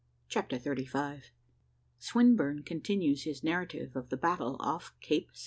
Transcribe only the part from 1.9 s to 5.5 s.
SWINBURNE CONTINUES HIS NARRATIVE OF THE BATTLE OFF CAPE ST.